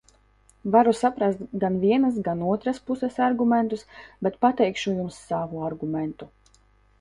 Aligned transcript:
Varu 0.75 0.93
saprast 0.99 1.43
gan 1.63 1.75
vienas, 1.83 2.17
gan 2.27 2.41
otras 2.53 2.79
puses 2.87 3.19
argumentus, 3.27 3.85
bet 4.29 4.41
pateikšu 4.47 4.97
jums 4.97 5.21
savu 5.29 5.63
argumentu. 5.69 6.31